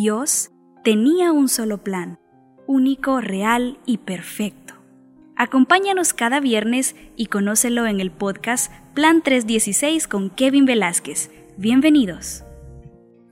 Dios 0.00 0.52
tenía 0.84 1.32
un 1.32 1.48
solo 1.48 1.82
plan, 1.82 2.20
único, 2.68 3.20
real 3.20 3.80
y 3.84 3.98
perfecto. 3.98 4.74
Acompáñanos 5.34 6.12
cada 6.12 6.38
viernes 6.38 6.94
y 7.16 7.26
conócelo 7.26 7.84
en 7.84 7.98
el 7.98 8.12
podcast 8.12 8.72
Plan 8.94 9.22
316 9.22 10.06
con 10.06 10.30
Kevin 10.30 10.66
Velázquez. 10.66 11.32
Bienvenidos. 11.56 12.44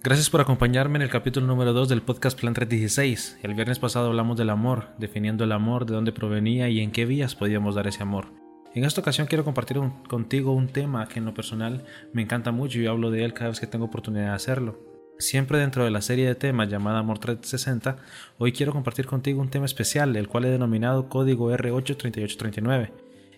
Gracias 0.03 0.29
por 0.29 0.41
acompañarme 0.41 0.97
en 0.97 1.03
el 1.03 1.09
capítulo 1.09 1.47
número 1.47 1.73
2 1.73 1.89
del 1.89 2.03
podcast 2.03 2.37
Plan 2.37 2.53
316. 2.53 3.39
El 3.45 3.55
viernes 3.55 3.79
pasado 3.79 4.09
hablamos 4.09 4.37
del 4.37 4.51
amor, 4.51 4.89
definiendo 4.99 5.45
el 5.45 5.53
amor, 5.53 5.87
de 5.87 5.95
dónde 5.95 6.11
provenía 6.11 6.69
y 6.69 6.81
en 6.81 6.91
qué 6.91 7.07
vías 7.07 7.37
podíamos 7.37 7.77
dar 7.77 7.87
ese 7.87 8.03
amor. 8.03 8.33
En 8.75 8.85
esta 8.85 9.01
ocasión 9.01 9.29
quiero 9.29 9.45
compartir 9.45 9.81
contigo 10.09 10.51
un 10.51 10.67
tema 10.67 11.07
que 11.07 11.21
en 11.21 11.27
lo 11.27 11.33
personal 11.33 11.85
me 12.13 12.23
encanta 12.23 12.51
mucho 12.51 12.81
y 12.81 12.89
hablo 12.89 13.13
de 13.13 13.25
él 13.25 13.35
cada 13.35 13.51
vez 13.51 13.61
que 13.61 13.69
tengo 13.69 13.85
oportunidad 13.85 14.31
de 14.31 14.35
hacerlo. 14.35 14.96
Siempre 15.19 15.59
dentro 15.59 15.83
de 15.83 15.91
la 15.91 16.03
serie 16.03 16.27
de 16.27 16.35
temas 16.35 16.69
llamada 16.69 16.99
Amor 16.99 17.19
360, 17.19 17.97
hoy 18.37 18.53
quiero 18.53 18.73
compartir 18.73 19.07
contigo 19.07 19.41
un 19.41 19.49
tema 19.49 19.65
especial, 19.65 20.15
el 20.15 20.29
cual 20.29 20.45
he 20.45 20.51
denominado 20.51 21.09
Código 21.09 21.51
R83839. 21.51 22.91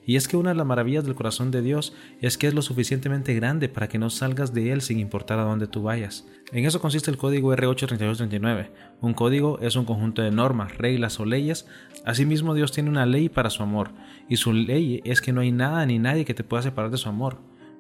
Y 0.05 0.17
es 0.17 0.27
que 0.27 0.37
una 0.37 0.51
de 0.51 0.57
las 0.57 0.67
maravillas 0.67 1.05
del 1.05 1.15
corazón 1.15 1.53
de 1.53 1.63
Dios 1.63 1.95
es 2.21 2.37
que 2.37 2.49
es 2.49 2.55
lo 2.55 2.63
suficientemente 2.63 3.33
grande 3.35 3.69
para 3.69 3.89
que 3.89 3.99
no 3.99 4.11
salgas 4.11 4.53
de 4.53 4.73
él 4.73 4.81
sin 4.81 4.99
importar 4.99 5.39
a 5.39 5.45
dónde 5.45 5.69
tú 5.69 5.83
vayas. 5.83 6.27
En 6.51 6.65
eso 6.65 6.81
consiste 6.81 7.13
el 7.13 7.17
código 7.17 7.55
R83839. 7.55 8.71
Un 9.01 9.15
código 9.15 9.61
es 9.61 9.77
un 9.77 9.85
conjunto 9.85 10.23
de 10.23 10.33
normas, 10.33 10.77
reglas 10.79 11.21
o 11.21 11.27
leyes. 11.27 11.69
Asimismo 12.05 12.55
Dios 12.55 12.73
tiene 12.73 12.91
una 12.91 13.07
ley 13.07 13.29
para 13.29 13.51
su 13.51 13.63
amor, 13.63 13.91
y 14.29 14.39
su 14.39 14.53
ley 14.53 15.01
es 15.05 15.21
que 15.21 15.33
no 15.33 15.43
hay 15.43 15.53
nada 15.53 15.87
ni 15.87 16.01
nadie 16.01 16.25
que 16.25 16.35
te 16.35 16.43
pueda 16.43 16.63
separar 16.63 16.91
de 16.91 16.99
su 16.99 17.09
amor. 17.09 17.39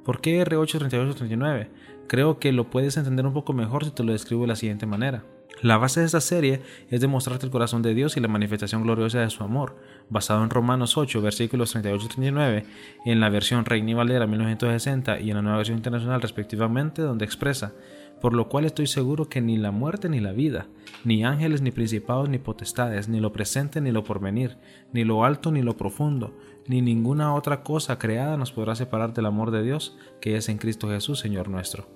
¿Por 0.08 0.22
qué 0.22 0.42
R83839? 0.42 1.68
Creo 2.06 2.38
que 2.38 2.50
lo 2.50 2.70
puedes 2.70 2.96
entender 2.96 3.26
un 3.26 3.34
poco 3.34 3.52
mejor 3.52 3.84
si 3.84 3.90
te 3.90 4.02
lo 4.02 4.12
describo 4.12 4.40
de 4.40 4.48
la 4.48 4.56
siguiente 4.56 4.86
manera. 4.86 5.22
La 5.60 5.76
base 5.76 6.00
de 6.00 6.06
esta 6.06 6.22
serie 6.22 6.62
es 6.88 7.02
demostrarte 7.02 7.44
el 7.44 7.52
corazón 7.52 7.83
de 7.83 7.92
Dios 7.92 8.16
y 8.16 8.20
la 8.20 8.28
manifestación 8.28 8.84
gloriosa 8.84 9.20
de 9.20 9.28
su 9.28 9.44
amor, 9.44 9.77
basado 10.08 10.42
en 10.42 10.48
Romanos 10.48 10.96
8, 10.96 11.20
versículos 11.20 11.72
38 11.72 12.06
y 12.06 12.08
39, 12.08 12.64
en 13.05 13.20
la 13.20 13.28
versión 13.28 13.66
Reina 13.66 13.91
y 13.91 13.94
Valera 13.94 14.27
1960 14.27 15.20
y 15.20 15.28
en 15.28 15.36
la 15.36 15.42
nueva 15.42 15.58
versión 15.58 15.77
internacional 15.77 16.22
respectivamente, 16.22 17.02
donde 17.02 17.27
expresa, 17.27 17.74
por 18.20 18.34
lo 18.34 18.48
cual 18.48 18.64
estoy 18.64 18.86
seguro 18.86 19.28
que 19.28 19.41
ni 19.41 19.56
la 19.56 19.70
muerte 19.70 20.08
ni 20.08 20.20
la 20.20 20.33
vida, 20.33 20.66
ni 21.05 21.24
ángeles 21.24 21.62
ni 21.62 21.70
principados 21.70 22.28
ni 22.28 22.38
potestades, 22.38 23.08
ni 23.08 23.20
lo 23.20 23.33
presente 23.33 23.80
ni 23.80 23.92
lo 23.92 24.05
porvenir, 24.05 24.56
ni 24.92 25.05
lo 25.05 25.24
alto 25.24 25.50
ni 25.52 25.62
lo 25.62 25.77
profundo, 25.77 26.36
ni 26.66 26.83
ninguna 26.83 27.34
otra 27.34 27.62
cosa 27.62 27.98
creada 27.98 28.36
nos 28.36 28.52
podrá 28.52 28.74
separar 28.74 29.14
del 29.14 29.27
amor 29.27 29.50
de 29.50 29.62
Dios 29.62 29.96
que 30.20 30.36
es 30.36 30.48
en 30.48 30.58
Cristo 30.58 30.89
Jesús, 30.89 31.19
Señor 31.19 31.48
nuestro. 31.48 31.86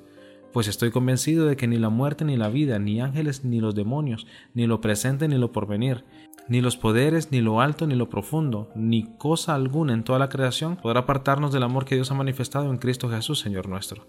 Pues 0.52 0.68
estoy 0.68 0.90
convencido 0.90 1.46
de 1.46 1.56
que 1.56 1.66
ni 1.66 1.78
la 1.78 1.88
muerte 1.88 2.26
ni 2.26 2.36
la 2.36 2.50
vida, 2.50 2.78
ni 2.78 3.00
ángeles 3.00 3.42
ni 3.44 3.60
los 3.60 3.74
demonios, 3.74 4.26
ni 4.52 4.66
lo 4.66 4.82
presente 4.82 5.26
ni 5.26 5.38
lo 5.38 5.50
porvenir, 5.50 6.04
ni 6.46 6.60
los 6.60 6.76
poderes, 6.76 7.32
ni 7.32 7.40
lo 7.40 7.60
alto 7.62 7.86
ni 7.86 7.94
lo 7.94 8.10
profundo, 8.10 8.68
ni 8.74 9.16
cosa 9.16 9.54
alguna 9.54 9.94
en 9.94 10.04
toda 10.04 10.18
la 10.18 10.28
creación 10.28 10.76
podrá 10.76 11.00
apartarnos 11.00 11.52
del 11.52 11.62
amor 11.62 11.86
que 11.86 11.94
Dios 11.94 12.10
ha 12.10 12.14
manifestado 12.14 12.70
en 12.70 12.76
Cristo 12.76 13.08
Jesús, 13.08 13.40
Señor 13.40 13.68
nuestro. 13.68 14.06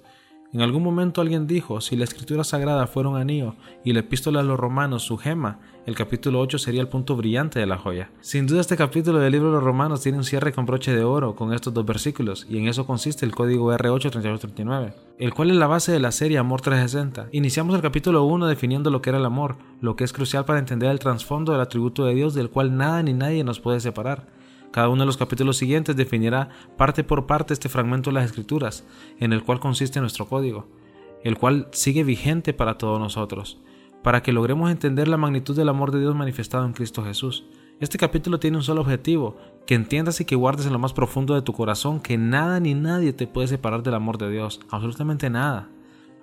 En 0.54 0.62
algún 0.62 0.84
momento 0.84 1.20
alguien 1.20 1.48
dijo, 1.48 1.82
si 1.82 1.96
la 1.96 2.04
escritura 2.04 2.44
sagrada 2.44 2.86
fuera 2.86 3.10
un 3.10 3.18
anillo 3.18 3.56
y 3.84 3.92
la 3.92 4.02
epístola 4.02 4.42
a 4.42 4.44
los 4.44 4.60
romanos 4.60 5.02
su 5.02 5.18
gema, 5.18 5.60
el 5.88 5.96
capítulo 5.96 6.40
8 6.42 6.60
sería 6.60 6.82
el 6.82 6.88
punto 6.88 7.16
brillante 7.16 7.60
de 7.60 7.66
la 7.66 7.80
joya. 7.80 8.12
Sin 8.22 8.46
duda 8.46 8.62
este 8.62 8.78
capítulo 8.78 9.18
del 9.18 9.32
libro 9.32 9.48
de 9.48 9.56
los 9.56 9.64
romanos 9.64 10.02
tiene 10.02 10.20
un 10.20 10.24
cierre 10.24 10.54
con 10.54 10.68
broche 10.68 10.96
de 10.96 11.04
oro 11.04 11.36
con 11.36 11.54
estos 11.54 11.74
dos 11.74 11.88
versículos, 11.88 12.46
y 12.48 12.60
en 12.60 12.68
eso 12.68 12.86
consiste 12.86 13.26
el 13.26 13.34
código 13.34 13.74
R83839, 13.74 14.94
el 15.18 15.34
cual 15.34 15.50
es 15.50 15.58
la 15.58 15.66
base 15.66 15.92
de 15.92 16.00
la 16.00 16.12
serie 16.12 16.38
Amor 16.38 16.62
360. 16.62 17.30
Iniciamos 17.32 17.74
el 17.74 17.82
capítulo 17.82 18.24
1 18.26 18.46
definiendo 18.46 18.92
lo 18.92 19.02
que 19.02 19.10
era 19.10 19.18
el 19.18 19.26
amor, 19.26 19.56
lo 19.82 19.96
que 19.96 20.04
es 20.04 20.14
crucial 20.14 20.46
para 20.46 20.60
entender 20.60 20.92
el 20.92 21.00
trasfondo 21.00 21.52
del 21.52 21.62
atributo 21.62 22.06
de 22.06 22.14
Dios 22.14 22.36
del 22.36 22.52
cual 22.52 22.78
nada 22.78 23.02
ni 23.02 23.14
nadie 23.14 23.44
nos 23.44 23.60
puede 23.60 23.80
separar. 23.80 24.28
Cada 24.74 24.90
uno 24.90 25.04
de 25.04 25.06
los 25.06 25.18
capítulos 25.18 25.58
siguientes 25.58 25.96
definirá 25.96 26.50
parte 26.78 27.04
por 27.04 27.28
parte 27.28 27.54
este 27.54 27.70
fragmento 27.70 28.10
de 28.10 28.16
las 28.16 28.26
Escrituras, 28.26 28.84
en 29.20 29.32
el 29.32 29.44
cual 29.44 29.60
consiste 29.60 30.00
nuestro 30.00 30.26
código, 30.26 30.66
el 31.24 31.38
cual 31.38 31.68
sigue 31.72 32.04
vigente 32.04 32.56
para 32.56 32.80
todos 32.80 33.00
nosotros, 33.00 33.62
para 34.02 34.24
que 34.24 34.34
logremos 34.34 34.72
entender 34.72 35.08
la 35.08 35.18
magnitud 35.18 35.56
del 35.56 35.70
amor 35.70 35.92
de 35.92 36.00
Dios 36.00 36.16
manifestado 36.16 36.66
en 36.66 36.74
Cristo 36.74 37.04
Jesús. 37.04 37.46
Este 37.82 38.00
capítulo 38.00 38.40
tiene 38.40 38.58
un 38.58 38.64
solo 38.64 38.82
objetivo, 38.82 39.38
que 39.68 39.76
entiendas 39.76 40.20
y 40.22 40.26
que 40.26 40.36
guardes 40.36 40.66
en 40.66 40.74
lo 40.74 40.80
más 40.80 40.94
profundo 40.94 41.36
de 41.36 41.44
tu 41.44 41.54
corazón 41.54 42.00
que 42.00 42.18
nada 42.18 42.60
ni 42.60 42.74
nadie 42.74 43.14
te 43.14 43.28
puede 43.28 43.50
separar 43.50 43.84
del 43.84 43.94
amor 43.94 44.18
de 44.18 44.32
Dios, 44.32 44.60
absolutamente 44.72 45.30
nada. 45.30 45.70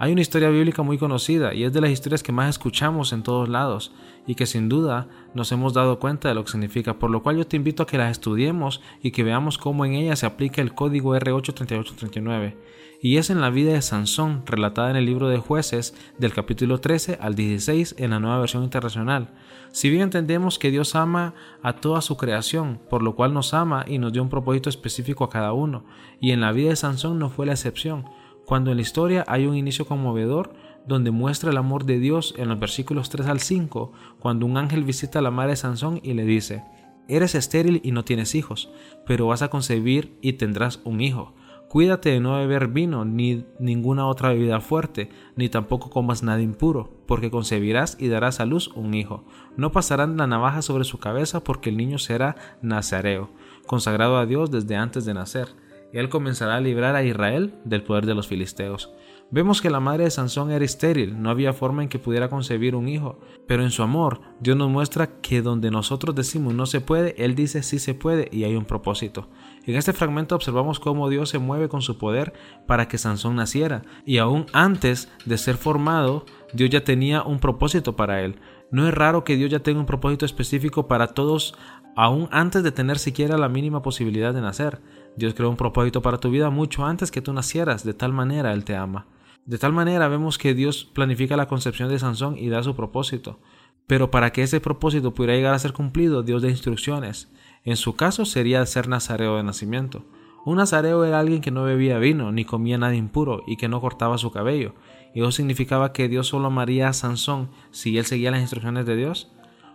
Hay 0.02 0.12
una 0.12 0.22
historia 0.22 0.48
bíblica 0.48 0.82
muy 0.82 0.96
conocida 0.96 1.52
y 1.52 1.64
es 1.64 1.74
de 1.74 1.82
las 1.82 1.90
historias 1.90 2.22
que 2.22 2.32
más 2.32 2.48
escuchamos 2.48 3.12
en 3.12 3.22
todos 3.22 3.50
lados 3.50 3.92
y 4.26 4.34
que 4.34 4.46
sin 4.46 4.70
duda 4.70 5.08
nos 5.34 5.52
hemos 5.52 5.74
dado 5.74 5.98
cuenta 5.98 6.30
de 6.30 6.34
lo 6.34 6.42
que 6.42 6.52
significa, 6.52 6.98
por 6.98 7.10
lo 7.10 7.22
cual 7.22 7.36
yo 7.36 7.46
te 7.46 7.58
invito 7.58 7.82
a 7.82 7.86
que 7.86 7.98
las 7.98 8.10
estudiemos 8.10 8.80
y 9.02 9.10
que 9.10 9.24
veamos 9.24 9.58
cómo 9.58 9.84
en 9.84 9.92
ella 9.92 10.16
se 10.16 10.24
aplica 10.24 10.62
el 10.62 10.72
código 10.72 11.14
R83839. 11.14 12.54
Y 13.02 13.18
es 13.18 13.28
en 13.28 13.42
la 13.42 13.50
vida 13.50 13.74
de 13.74 13.82
Sansón, 13.82 14.42
relatada 14.46 14.88
en 14.88 14.96
el 14.96 15.04
libro 15.04 15.28
de 15.28 15.36
jueces 15.36 15.94
del 16.16 16.32
capítulo 16.32 16.80
13 16.80 17.18
al 17.20 17.34
16 17.34 17.96
en 17.98 18.12
la 18.12 18.20
nueva 18.20 18.38
versión 18.38 18.64
internacional. 18.64 19.34
Si 19.70 19.90
bien 19.90 20.04
entendemos 20.04 20.58
que 20.58 20.70
Dios 20.70 20.94
ama 20.94 21.34
a 21.62 21.74
toda 21.74 22.00
su 22.00 22.16
creación, 22.16 22.80
por 22.88 23.02
lo 23.02 23.14
cual 23.16 23.34
nos 23.34 23.52
ama 23.52 23.84
y 23.86 23.98
nos 23.98 24.14
dio 24.14 24.22
un 24.22 24.30
propósito 24.30 24.70
específico 24.70 25.24
a 25.24 25.30
cada 25.30 25.52
uno, 25.52 25.84
y 26.22 26.30
en 26.30 26.40
la 26.40 26.52
vida 26.52 26.70
de 26.70 26.76
Sansón 26.76 27.18
no 27.18 27.28
fue 27.28 27.44
la 27.44 27.52
excepción, 27.52 28.06
cuando 28.50 28.72
en 28.72 28.78
la 28.78 28.82
historia 28.82 29.24
hay 29.28 29.46
un 29.46 29.56
inicio 29.56 29.86
conmovedor 29.86 30.52
donde 30.84 31.12
muestra 31.12 31.52
el 31.52 31.56
amor 31.56 31.84
de 31.84 32.00
Dios 32.00 32.34
en 32.36 32.48
los 32.48 32.58
versículos 32.58 33.08
3 33.08 33.28
al 33.28 33.38
5, 33.38 33.92
cuando 34.18 34.44
un 34.44 34.56
ángel 34.56 34.82
visita 34.82 35.20
a 35.20 35.22
la 35.22 35.30
madre 35.30 35.52
de 35.52 35.56
Sansón 35.56 36.00
y 36.02 36.14
le 36.14 36.24
dice, 36.24 36.64
Eres 37.06 37.36
estéril 37.36 37.80
y 37.84 37.92
no 37.92 38.04
tienes 38.04 38.34
hijos, 38.34 38.68
pero 39.06 39.28
vas 39.28 39.42
a 39.42 39.50
concebir 39.50 40.18
y 40.20 40.32
tendrás 40.32 40.80
un 40.82 41.00
hijo. 41.00 41.32
Cuídate 41.68 42.10
de 42.10 42.18
no 42.18 42.38
beber 42.38 42.66
vino 42.66 43.04
ni 43.04 43.44
ninguna 43.60 44.08
otra 44.08 44.30
bebida 44.30 44.58
fuerte, 44.58 45.10
ni 45.36 45.48
tampoco 45.48 45.88
comas 45.88 46.24
nada 46.24 46.42
impuro, 46.42 46.90
porque 47.06 47.30
concebirás 47.30 47.96
y 48.00 48.08
darás 48.08 48.40
a 48.40 48.46
luz 48.46 48.66
un 48.74 48.94
hijo. 48.94 49.26
No 49.56 49.70
pasarán 49.70 50.16
la 50.16 50.26
navaja 50.26 50.62
sobre 50.62 50.82
su 50.82 50.98
cabeza, 50.98 51.44
porque 51.44 51.70
el 51.70 51.76
niño 51.76 51.98
será 51.98 52.34
nazareo, 52.62 53.30
consagrado 53.68 54.18
a 54.18 54.26
Dios 54.26 54.50
desde 54.50 54.74
antes 54.74 55.04
de 55.04 55.14
nacer 55.14 55.69
él 55.98 56.08
comenzará 56.08 56.56
a 56.56 56.60
librar 56.60 56.94
a 56.94 57.02
Israel 57.02 57.54
del 57.64 57.82
poder 57.82 58.06
de 58.06 58.14
los 58.14 58.28
filisteos. 58.28 58.92
Vemos 59.32 59.60
que 59.60 59.70
la 59.70 59.78
madre 59.78 60.04
de 60.04 60.10
Sansón 60.10 60.50
era 60.50 60.64
estéril, 60.64 61.22
no 61.22 61.30
había 61.30 61.52
forma 61.52 61.84
en 61.84 61.88
que 61.88 62.00
pudiera 62.00 62.28
concebir 62.28 62.74
un 62.74 62.88
hijo, 62.88 63.20
pero 63.46 63.62
en 63.62 63.70
su 63.70 63.84
amor 63.84 64.20
Dios 64.40 64.56
nos 64.56 64.68
muestra 64.68 65.20
que 65.20 65.40
donde 65.40 65.70
nosotros 65.70 66.16
decimos 66.16 66.52
no 66.52 66.66
se 66.66 66.80
puede, 66.80 67.14
Él 67.16 67.36
dice 67.36 67.62
sí 67.62 67.78
se 67.78 67.94
puede 67.94 68.28
y 68.32 68.42
hay 68.42 68.56
un 68.56 68.64
propósito. 68.64 69.28
En 69.66 69.76
este 69.76 69.92
fragmento 69.92 70.34
observamos 70.34 70.80
cómo 70.80 71.08
Dios 71.08 71.28
se 71.28 71.38
mueve 71.38 71.68
con 71.68 71.80
su 71.80 71.96
poder 71.96 72.32
para 72.66 72.88
que 72.88 72.98
Sansón 72.98 73.36
naciera, 73.36 73.82
y 74.04 74.18
aún 74.18 74.46
antes 74.52 75.08
de 75.24 75.38
ser 75.38 75.56
formado, 75.56 76.26
Dios 76.52 76.70
ya 76.70 76.82
tenía 76.82 77.22
un 77.22 77.38
propósito 77.38 77.94
para 77.94 78.22
él. 78.22 78.40
No 78.72 78.88
es 78.88 78.94
raro 78.94 79.22
que 79.22 79.36
Dios 79.36 79.48
ya 79.48 79.60
tenga 79.60 79.78
un 79.78 79.86
propósito 79.86 80.26
específico 80.26 80.88
para 80.88 81.08
todos, 81.08 81.54
aún 81.94 82.28
antes 82.32 82.64
de 82.64 82.72
tener 82.72 82.98
siquiera 82.98 83.38
la 83.38 83.48
mínima 83.48 83.80
posibilidad 83.80 84.34
de 84.34 84.40
nacer. 84.40 84.80
Dios 85.16 85.34
creó 85.34 85.50
un 85.50 85.56
propósito 85.56 86.02
para 86.02 86.18
tu 86.18 86.30
vida 86.30 86.50
mucho 86.50 86.84
antes 86.84 87.10
que 87.10 87.22
tú 87.22 87.32
nacieras, 87.32 87.84
de 87.84 87.94
tal 87.94 88.12
manera 88.12 88.52
Él 88.52 88.64
te 88.64 88.76
ama. 88.76 89.06
De 89.44 89.58
tal 89.58 89.72
manera 89.72 90.08
vemos 90.08 90.38
que 90.38 90.54
Dios 90.54 90.84
planifica 90.84 91.36
la 91.36 91.48
concepción 91.48 91.88
de 91.88 91.98
Sansón 91.98 92.36
y 92.38 92.48
da 92.48 92.62
su 92.62 92.76
propósito. 92.76 93.40
Pero 93.86 94.10
para 94.10 94.30
que 94.32 94.42
ese 94.42 94.60
propósito 94.60 95.14
pudiera 95.14 95.34
llegar 95.34 95.54
a 95.54 95.58
ser 95.58 95.72
cumplido, 95.72 96.22
Dios 96.22 96.42
da 96.42 96.48
instrucciones. 96.48 97.32
En 97.64 97.76
su 97.76 97.96
caso 97.96 98.24
sería 98.24 98.64
ser 98.66 98.88
nazareo 98.88 99.36
de 99.36 99.42
nacimiento. 99.42 100.04
Un 100.44 100.56
nazareo 100.56 101.04
era 101.04 101.18
alguien 101.18 101.40
que 101.40 101.50
no 101.50 101.64
bebía 101.64 101.98
vino, 101.98 102.32
ni 102.32 102.44
comía 102.44 102.78
nada 102.78 102.94
impuro, 102.94 103.42
y 103.46 103.56
que 103.56 103.68
no 103.68 103.80
cortaba 103.80 104.16
su 104.16 104.30
cabello. 104.30 104.74
¿Y 105.14 105.20
eso 105.20 105.32
significaba 105.32 105.92
que 105.92 106.08
Dios 106.08 106.28
solo 106.28 106.46
amaría 106.46 106.88
a 106.88 106.92
Sansón 106.92 107.50
si 107.72 107.98
él 107.98 108.06
seguía 108.06 108.30
las 108.30 108.40
instrucciones 108.40 108.86
de 108.86 108.96
Dios? 108.96 109.32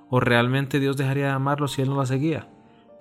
¿O 0.10 0.20
realmente 0.20 0.80
Dios 0.80 0.98
dejaría 0.98 1.26
de 1.26 1.32
amarlo 1.32 1.68
si 1.68 1.82
él 1.82 1.90
no 1.90 1.98
las 1.98 2.08
seguía? 2.08 2.50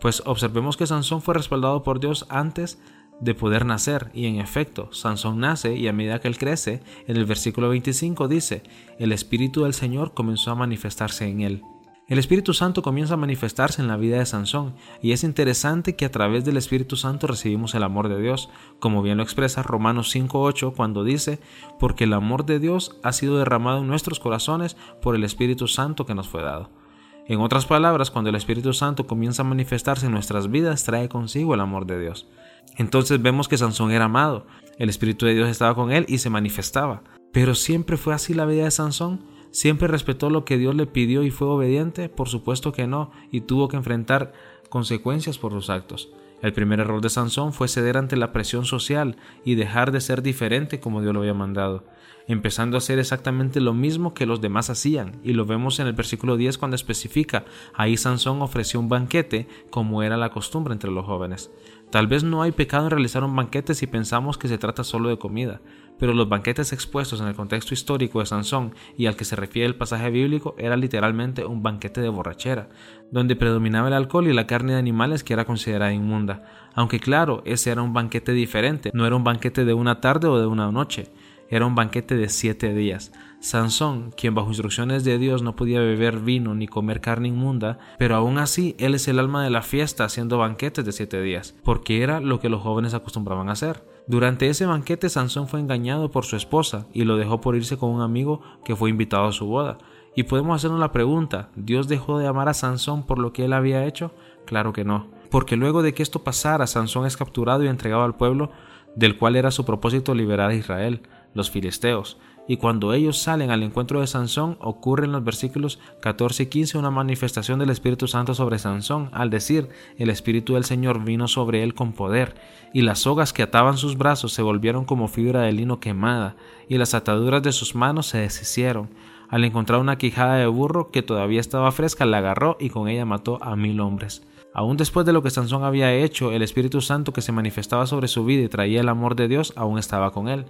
Pues 0.04 0.22
observemos 0.26 0.76
que 0.76 0.86
Sansón 0.86 1.22
fue 1.22 1.32
respaldado 1.32 1.82
por 1.82 1.98
Dios 1.98 2.26
antes 2.28 2.78
de 3.22 3.34
poder 3.34 3.64
nacer, 3.64 4.10
y 4.12 4.26
en 4.26 4.38
efecto, 4.38 4.92
Sansón 4.92 5.40
nace 5.40 5.76
y 5.76 5.88
a 5.88 5.94
medida 5.94 6.20
que 6.20 6.28
él 6.28 6.36
crece, 6.36 6.82
en 7.06 7.16
el 7.16 7.24
versículo 7.24 7.70
25 7.70 8.28
dice, 8.28 8.64
el 8.98 9.12
Espíritu 9.12 9.62
del 9.62 9.72
Señor 9.72 10.12
comenzó 10.12 10.50
a 10.50 10.56
manifestarse 10.56 11.26
en 11.26 11.40
él. 11.40 11.62
El 12.06 12.18
Espíritu 12.18 12.52
Santo 12.52 12.82
comienza 12.82 13.14
a 13.14 13.16
manifestarse 13.16 13.80
en 13.80 13.88
la 13.88 13.96
vida 13.96 14.18
de 14.18 14.26
Sansón, 14.26 14.74
y 15.00 15.12
es 15.12 15.24
interesante 15.24 15.96
que 15.96 16.04
a 16.04 16.10
través 16.10 16.44
del 16.44 16.58
Espíritu 16.58 16.96
Santo 16.96 17.26
recibimos 17.26 17.74
el 17.74 17.82
amor 17.82 18.10
de 18.10 18.20
Dios, 18.20 18.50
como 18.80 19.00
bien 19.00 19.16
lo 19.16 19.22
expresa 19.22 19.62
Romanos 19.62 20.14
5.8 20.14 20.74
cuando 20.74 21.02
dice, 21.02 21.40
porque 21.80 22.04
el 22.04 22.12
amor 22.12 22.44
de 22.44 22.58
Dios 22.58 22.98
ha 23.02 23.12
sido 23.14 23.38
derramado 23.38 23.78
en 23.78 23.86
nuestros 23.86 24.20
corazones 24.20 24.76
por 25.00 25.14
el 25.14 25.24
Espíritu 25.24 25.66
Santo 25.66 26.04
que 26.04 26.14
nos 26.14 26.28
fue 26.28 26.42
dado. 26.42 26.83
En 27.26 27.40
otras 27.40 27.64
palabras, 27.64 28.10
cuando 28.10 28.28
el 28.28 28.36
Espíritu 28.36 28.74
Santo 28.74 29.06
comienza 29.06 29.42
a 29.42 29.46
manifestarse 29.46 30.06
en 30.06 30.12
nuestras 30.12 30.50
vidas, 30.50 30.84
trae 30.84 31.08
consigo 31.08 31.54
el 31.54 31.60
amor 31.60 31.86
de 31.86 31.98
Dios. 31.98 32.28
Entonces 32.76 33.22
vemos 33.22 33.48
que 33.48 33.56
Sansón 33.56 33.92
era 33.92 34.06
amado, 34.06 34.46
el 34.78 34.90
Espíritu 34.90 35.24
de 35.24 35.34
Dios 35.34 35.48
estaba 35.48 35.74
con 35.74 35.90
él 35.90 36.04
y 36.06 36.18
se 36.18 36.28
manifestaba. 36.28 37.02
Pero 37.32 37.54
siempre 37.54 37.96
fue 37.96 38.12
así 38.12 38.34
la 38.34 38.44
vida 38.44 38.64
de 38.64 38.70
Sansón. 38.70 39.24
¿Siempre 39.50 39.88
respetó 39.88 40.30
lo 40.30 40.44
que 40.44 40.58
Dios 40.58 40.74
le 40.74 40.86
pidió 40.86 41.22
y 41.22 41.30
fue 41.30 41.48
obediente? 41.48 42.08
Por 42.08 42.28
supuesto 42.28 42.72
que 42.72 42.86
no, 42.86 43.10
y 43.30 43.42
tuvo 43.42 43.68
que 43.68 43.76
enfrentar 43.76 44.32
consecuencias 44.68 45.38
por 45.38 45.52
sus 45.52 45.70
actos. 45.70 46.10
El 46.42 46.52
primer 46.52 46.80
error 46.80 47.00
de 47.00 47.08
Sansón 47.08 47.52
fue 47.52 47.68
ceder 47.68 47.96
ante 47.96 48.16
la 48.16 48.32
presión 48.32 48.64
social 48.64 49.16
y 49.44 49.54
dejar 49.54 49.92
de 49.92 50.00
ser 50.00 50.22
diferente 50.22 50.80
como 50.80 51.00
Dios 51.00 51.14
lo 51.14 51.20
había 51.20 51.34
mandado, 51.34 51.84
empezando 52.26 52.76
a 52.76 52.78
hacer 52.78 52.98
exactamente 52.98 53.60
lo 53.60 53.74
mismo 53.74 54.14
que 54.14 54.26
los 54.26 54.40
demás 54.40 54.70
hacían, 54.70 55.20
y 55.22 55.32
lo 55.32 55.46
vemos 55.46 55.78
en 55.80 55.86
el 55.86 55.92
versículo 55.92 56.36
10 56.36 56.58
cuando 56.58 56.74
especifica, 56.74 57.44
ahí 57.74 57.96
Sansón 57.96 58.42
ofreció 58.42 58.80
un 58.80 58.88
banquete 58.88 59.48
como 59.70 60.02
era 60.02 60.16
la 60.16 60.30
costumbre 60.30 60.72
entre 60.72 60.90
los 60.90 61.06
jóvenes. 61.06 61.50
Tal 61.90 62.06
vez 62.06 62.24
no 62.24 62.42
hay 62.42 62.52
pecado 62.52 62.84
en 62.84 62.90
realizar 62.90 63.24
un 63.24 63.36
banquete 63.36 63.74
si 63.74 63.86
pensamos 63.86 64.36
que 64.36 64.48
se 64.48 64.58
trata 64.58 64.84
solo 64.84 65.08
de 65.08 65.18
comida, 65.18 65.60
pero 65.98 66.12
los 66.12 66.28
banquetes 66.28 66.72
expuestos 66.72 67.20
en 67.20 67.28
el 67.28 67.34
contexto 67.34 67.74
histórico 67.74 68.20
de 68.20 68.26
Sansón 68.26 68.74
y 68.96 69.06
al 69.06 69.16
que 69.16 69.24
se 69.24 69.36
refiere 69.36 69.66
el 69.66 69.76
pasaje 69.76 70.10
bíblico 70.10 70.54
era 70.58 70.76
literalmente 70.76 71.44
un 71.44 71.62
banquete 71.62 72.00
de 72.00 72.08
borrachera, 72.08 72.68
donde 73.10 73.36
predominaba 73.36 73.88
el 73.88 73.94
alcohol 73.94 74.28
y 74.28 74.32
la 74.32 74.46
carne 74.46 74.72
de 74.72 74.78
animales 74.78 75.24
que 75.24 75.32
era 75.32 75.44
considerada 75.44 75.92
inmunda. 75.92 76.44
Aunque 76.74 77.00
claro, 77.00 77.42
ese 77.44 77.70
era 77.70 77.82
un 77.82 77.92
banquete 77.92 78.32
diferente, 78.32 78.90
no 78.94 79.06
era 79.06 79.16
un 79.16 79.24
banquete 79.24 79.64
de 79.64 79.74
una 79.74 80.00
tarde 80.00 80.28
o 80.28 80.38
de 80.38 80.46
una 80.46 80.70
noche, 80.72 81.12
era 81.48 81.66
un 81.66 81.74
banquete 81.74 82.16
de 82.16 82.28
siete 82.28 82.74
días. 82.74 83.12
Sansón, 83.44 84.10
quien 84.16 84.34
bajo 84.34 84.48
instrucciones 84.48 85.04
de 85.04 85.18
Dios 85.18 85.42
no 85.42 85.54
podía 85.54 85.78
beber 85.78 86.20
vino 86.20 86.54
ni 86.54 86.66
comer 86.66 87.02
carne 87.02 87.28
inmunda, 87.28 87.78
pero 87.98 88.16
aún 88.16 88.38
así 88.38 88.74
él 88.78 88.94
es 88.94 89.06
el 89.06 89.18
alma 89.18 89.44
de 89.44 89.50
la 89.50 89.60
fiesta 89.60 90.04
haciendo 90.04 90.38
banquetes 90.38 90.82
de 90.82 90.92
siete 90.92 91.20
días, 91.20 91.54
porque 91.62 92.02
era 92.02 92.20
lo 92.20 92.40
que 92.40 92.48
los 92.48 92.62
jóvenes 92.62 92.94
acostumbraban 92.94 93.50
a 93.50 93.52
hacer. 93.52 93.84
Durante 94.06 94.48
ese 94.48 94.64
banquete 94.64 95.10
Sansón 95.10 95.46
fue 95.46 95.60
engañado 95.60 96.10
por 96.10 96.24
su 96.24 96.36
esposa 96.36 96.86
y 96.94 97.04
lo 97.04 97.18
dejó 97.18 97.42
por 97.42 97.54
irse 97.54 97.76
con 97.76 97.90
un 97.90 98.00
amigo 98.00 98.40
que 98.64 98.76
fue 98.76 98.88
invitado 98.88 99.26
a 99.26 99.32
su 99.32 99.44
boda. 99.44 99.76
Y 100.16 100.22
podemos 100.22 100.56
hacernos 100.56 100.80
la 100.80 100.92
pregunta, 100.92 101.50
¿Dios 101.54 101.86
dejó 101.86 102.18
de 102.18 102.26
amar 102.26 102.48
a 102.48 102.54
Sansón 102.54 103.04
por 103.04 103.18
lo 103.18 103.34
que 103.34 103.44
él 103.44 103.52
había 103.52 103.84
hecho? 103.84 104.12
Claro 104.46 104.72
que 104.72 104.84
no, 104.84 105.08
porque 105.30 105.56
luego 105.56 105.82
de 105.82 105.92
que 105.92 106.02
esto 106.02 106.24
pasara, 106.24 106.66
Sansón 106.66 107.04
es 107.04 107.18
capturado 107.18 107.62
y 107.62 107.68
entregado 107.68 108.04
al 108.04 108.16
pueblo 108.16 108.50
del 108.96 109.18
cual 109.18 109.36
era 109.36 109.50
su 109.50 109.66
propósito 109.66 110.14
liberar 110.14 110.48
a 110.48 110.54
Israel, 110.54 111.02
los 111.34 111.50
filisteos 111.50 112.16
y 112.46 112.58
cuando 112.58 112.92
ellos 112.92 113.18
salen 113.18 113.50
al 113.50 113.62
encuentro 113.62 114.00
de 114.00 114.06
Sansón 114.06 114.58
ocurre 114.60 115.06
en 115.06 115.12
los 115.12 115.24
versículos 115.24 115.78
14 116.00 116.42
y 116.42 116.46
15 116.46 116.78
una 116.78 116.90
manifestación 116.90 117.58
del 117.58 117.70
Espíritu 117.70 118.06
Santo 118.06 118.34
sobre 118.34 118.58
Sansón, 118.58 119.08
al 119.12 119.30
decir, 119.30 119.68
el 119.96 120.10
Espíritu 120.10 120.54
del 120.54 120.64
Señor 120.64 121.02
vino 121.04 121.26
sobre 121.26 121.62
él 121.62 121.74
con 121.74 121.92
poder, 121.92 122.34
y 122.72 122.82
las 122.82 123.00
sogas 123.00 123.32
que 123.32 123.42
ataban 123.42 123.78
sus 123.78 123.96
brazos 123.96 124.32
se 124.32 124.42
volvieron 124.42 124.84
como 124.84 125.08
fibra 125.08 125.40
de 125.42 125.52
lino 125.52 125.80
quemada, 125.80 126.36
y 126.68 126.76
las 126.76 126.94
ataduras 126.94 127.42
de 127.42 127.52
sus 127.52 127.74
manos 127.74 128.06
se 128.06 128.18
deshicieron. 128.18 128.90
Al 129.30 129.44
encontrar 129.44 129.80
una 129.80 129.96
quijada 129.96 130.36
de 130.36 130.46
burro 130.46 130.90
que 130.90 131.02
todavía 131.02 131.40
estaba 131.40 131.72
fresca, 131.72 132.04
la 132.04 132.18
agarró 132.18 132.56
y 132.60 132.68
con 132.68 132.88
ella 132.88 133.06
mató 133.06 133.42
a 133.42 133.56
mil 133.56 133.80
hombres. 133.80 134.22
Aún 134.52 134.76
después 134.76 135.04
de 135.04 135.12
lo 135.12 135.22
que 135.22 135.30
Sansón 135.30 135.64
había 135.64 135.92
hecho, 135.92 136.30
el 136.30 136.42
Espíritu 136.42 136.80
Santo 136.80 137.12
que 137.12 137.22
se 137.22 137.32
manifestaba 137.32 137.86
sobre 137.86 138.06
su 138.06 138.24
vida 138.24 138.44
y 138.44 138.48
traía 138.48 138.80
el 138.80 138.88
amor 138.88 139.16
de 139.16 139.26
Dios 139.26 139.52
aún 139.56 139.78
estaba 139.78 140.12
con 140.12 140.28
él. 140.28 140.44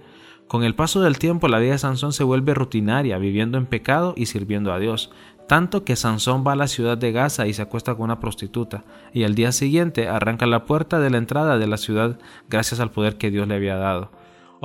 Con 0.47 0.63
el 0.63 0.75
paso 0.75 1.01
del 1.01 1.17
tiempo 1.17 1.47
la 1.47 1.59
vida 1.59 1.71
de 1.71 1.77
Sansón 1.79 2.13
se 2.13 2.23
vuelve 2.23 2.53
rutinaria, 2.53 3.17
viviendo 3.17 3.57
en 3.57 3.65
pecado 3.65 4.13
y 4.15 4.27
sirviendo 4.27 4.71
a 4.73 4.79
Dios, 4.79 5.11
tanto 5.47 5.83
que 5.83 5.95
Sansón 5.95 6.43
va 6.45 6.53
a 6.53 6.55
la 6.55 6.67
ciudad 6.67 6.97
de 6.97 7.11
Gaza 7.11 7.47
y 7.47 7.53
se 7.53 7.63
acuesta 7.63 7.95
con 7.95 8.05
una 8.05 8.19
prostituta, 8.19 8.83
y 9.11 9.23
al 9.23 9.33
día 9.33 9.51
siguiente 9.51 10.07
arranca 10.07 10.45
la 10.45 10.65
puerta 10.65 10.99
de 10.99 11.09
la 11.09 11.17
entrada 11.17 11.57
de 11.57 11.67
la 11.67 11.77
ciudad 11.77 12.19
gracias 12.47 12.79
al 12.79 12.91
poder 12.91 13.17
que 13.17 13.31
Dios 13.31 13.47
le 13.47 13.55
había 13.55 13.75
dado. 13.75 14.11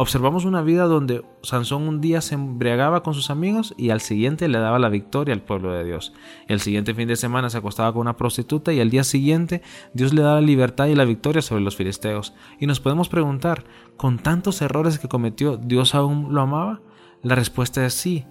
Observamos 0.02 0.46
una 0.46 0.62
vida 0.62 0.84
donde 0.84 1.26
Sansón 1.42 1.86
un 1.86 2.00
día 2.00 2.22
se 2.22 2.34
embriagaba 2.34 3.02
con 3.02 3.12
sus 3.12 3.28
amigos 3.28 3.74
y 3.76 3.90
al 3.90 4.00
siguiente 4.00 4.48
le 4.48 4.58
daba 4.58 4.78
la 4.78 4.88
victoria 4.88 5.34
al 5.34 5.42
pueblo 5.42 5.74
de 5.74 5.84
Dios. 5.84 6.14
El 6.48 6.60
siguiente 6.60 6.94
fin 6.94 7.06
de 7.06 7.16
semana 7.16 7.50
se 7.50 7.58
acostaba 7.58 7.92
con 7.92 8.00
una 8.00 8.16
prostituta 8.16 8.72
y 8.72 8.80
al 8.80 8.88
día 8.88 9.04
siguiente 9.04 9.60
Dios 9.92 10.14
le 10.14 10.22
daba 10.22 10.40
la 10.40 10.46
libertad 10.46 10.86
y 10.86 10.94
la 10.94 11.04
victoria 11.04 11.42
sobre 11.42 11.60
los 11.60 11.76
filisteos. 11.76 12.32
Y 12.58 12.66
nos 12.66 12.80
podemos 12.80 13.10
preguntar, 13.10 13.64
¿con 13.98 14.18
tantos 14.18 14.62
errores 14.62 14.98
que 14.98 15.08
cometió, 15.08 15.58
Dios 15.58 15.94
aún 15.94 16.32
lo 16.32 16.40
amaba? 16.40 16.80
La 17.22 17.34
respuesta 17.34 17.84
es 17.84 17.92
sí, 17.92 18.24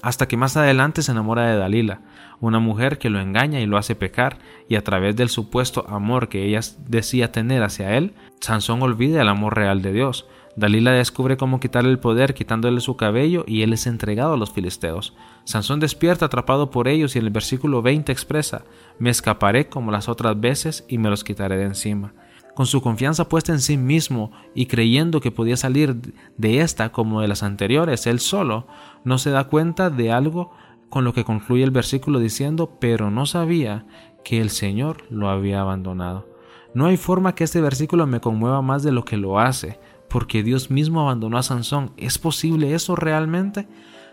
hasta 0.00 0.26
que 0.26 0.38
más 0.38 0.56
adelante 0.56 1.02
se 1.02 1.12
enamora 1.12 1.50
de 1.50 1.58
Dalila, 1.58 2.00
una 2.40 2.60
mujer 2.60 2.96
que 2.96 3.10
lo 3.10 3.20
engaña 3.20 3.60
y 3.60 3.66
lo 3.66 3.76
hace 3.76 3.94
pecar, 3.94 4.38
y 4.70 4.76
a 4.76 4.84
través 4.84 5.16
del 5.16 5.28
supuesto 5.28 5.84
amor 5.86 6.30
que 6.30 6.46
ella 6.46 6.60
decía 6.88 7.30
tener 7.30 7.62
hacia 7.62 7.98
él, 7.98 8.14
Sansón 8.40 8.80
olvida 8.80 9.20
el 9.20 9.28
amor 9.28 9.56
real 9.56 9.82
de 9.82 9.92
Dios. 9.92 10.26
Dalila 10.56 10.90
descubre 10.90 11.36
cómo 11.36 11.60
quitarle 11.60 11.90
el 11.90 12.00
poder 12.00 12.34
quitándole 12.34 12.80
su 12.80 12.96
cabello 12.96 13.44
y 13.46 13.62
él 13.62 13.72
es 13.72 13.86
entregado 13.86 14.34
a 14.34 14.36
los 14.36 14.50
filisteos. 14.50 15.14
Sansón 15.44 15.80
despierta 15.80 16.26
atrapado 16.26 16.70
por 16.70 16.88
ellos 16.88 17.14
y 17.14 17.18
en 17.20 17.26
el 17.26 17.30
versículo 17.30 17.82
20 17.82 18.10
expresa, 18.10 18.64
me 18.98 19.10
escaparé 19.10 19.68
como 19.68 19.92
las 19.92 20.08
otras 20.08 20.38
veces 20.40 20.84
y 20.88 20.98
me 20.98 21.08
los 21.08 21.24
quitaré 21.24 21.56
de 21.56 21.64
encima. 21.64 22.14
Con 22.54 22.66
su 22.66 22.82
confianza 22.82 23.28
puesta 23.28 23.52
en 23.52 23.60
sí 23.60 23.76
mismo 23.76 24.32
y 24.54 24.66
creyendo 24.66 25.20
que 25.20 25.30
podía 25.30 25.56
salir 25.56 25.96
de 26.36 26.60
esta 26.60 26.90
como 26.90 27.20
de 27.20 27.28
las 27.28 27.44
anteriores, 27.44 28.06
él 28.06 28.18
solo 28.18 28.66
no 29.04 29.18
se 29.18 29.30
da 29.30 29.44
cuenta 29.44 29.88
de 29.88 30.10
algo 30.10 30.50
con 30.88 31.04
lo 31.04 31.12
que 31.12 31.24
concluye 31.24 31.62
el 31.62 31.70
versículo 31.70 32.18
diciendo, 32.18 32.76
pero 32.80 33.10
no 33.10 33.24
sabía 33.24 33.86
que 34.24 34.40
el 34.40 34.50
Señor 34.50 35.04
lo 35.10 35.30
había 35.30 35.60
abandonado. 35.60 36.28
No 36.74 36.86
hay 36.86 36.96
forma 36.96 37.34
que 37.34 37.44
este 37.44 37.60
versículo 37.60 38.06
me 38.06 38.20
conmueva 38.20 38.62
más 38.62 38.82
de 38.82 38.92
lo 38.92 39.04
que 39.04 39.16
lo 39.16 39.38
hace 39.38 39.78
porque 40.10 40.42
Dios 40.42 40.70
mismo 40.70 41.00
abandonó 41.00 41.38
a 41.38 41.42
Sansón. 41.42 41.92
¿Es 41.96 42.18
posible 42.18 42.74
eso 42.74 42.96
realmente? 42.96 43.68